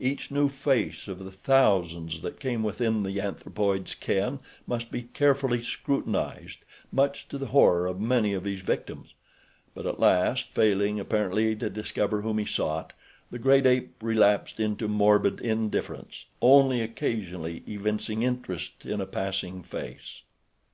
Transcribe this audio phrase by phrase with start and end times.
[0.00, 5.62] Each new face of the thousands that came within the anthropoid's ken must be carefully
[5.62, 6.60] scrutinized,
[6.90, 9.12] much to the horror of many of his victims;
[9.74, 12.94] but at last, failing, apparently, to discover whom he sought,
[13.30, 20.22] the great ape relapsed into morbid indifference, only occasionally evincing interest in a passing face.